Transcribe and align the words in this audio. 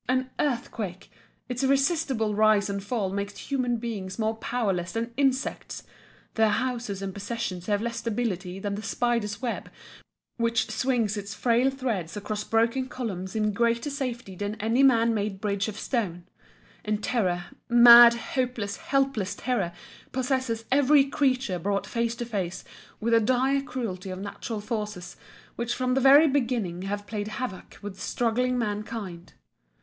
An 0.09 0.31
earthquake! 0.39 1.11
Its 1.47 1.63
irresistible 1.63 2.33
rise 2.33 2.71
and 2.71 2.83
fall 2.83 3.11
makes 3.11 3.37
human 3.37 3.77
beings 3.77 4.17
more 4.17 4.35
powerless 4.35 4.93
than 4.93 5.13
insects, 5.15 5.83
their 6.33 6.49
houses 6.49 7.03
and 7.03 7.13
possessions 7.13 7.67
have 7.67 7.83
less 7.83 7.97
stability 7.97 8.57
than 8.57 8.73
the 8.73 8.81
spider's 8.81 9.43
web 9.43 9.69
which 10.37 10.71
swings 10.71 11.17
its 11.17 11.35
frail 11.35 11.69
threads 11.69 12.17
across 12.17 12.43
broken 12.43 12.87
columns 12.89 13.35
in 13.35 13.53
greater 13.53 13.91
safety 13.91 14.35
than 14.35 14.55
any 14.55 14.81
man 14.81 15.13
made 15.13 15.39
bridge 15.39 15.67
of 15.67 15.77
stone, 15.77 16.23
and 16.83 17.03
terror, 17.03 17.45
mad, 17.69 18.15
hopeless, 18.33 18.77
helpless 18.77 19.35
terror, 19.35 19.71
possesses 20.11 20.65
every 20.71 21.03
creature 21.03 21.59
brought 21.59 21.85
face 21.85 22.15
to 22.15 22.25
face 22.25 22.63
with 22.99 23.13
the 23.13 23.19
dire 23.21 23.61
cruelty 23.61 24.09
of 24.09 24.17
natural 24.17 24.61
forces, 24.61 25.15
which 25.57 25.75
from 25.75 25.93
the 25.93 26.01
very 26.01 26.27
beginning 26.27 26.81
have 26.81 27.05
played 27.05 27.27
havoc 27.27 27.77
with 27.83 28.01
struggling 28.01 28.57
mankind. 28.57 29.33